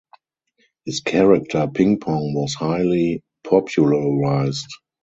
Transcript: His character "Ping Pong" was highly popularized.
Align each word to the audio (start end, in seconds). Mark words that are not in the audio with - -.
His 0.83 0.99
character 1.01 1.69
"Ping 1.71 1.99
Pong" 1.99 2.33
was 2.33 2.55
highly 2.55 3.21
popularized. 3.43 4.65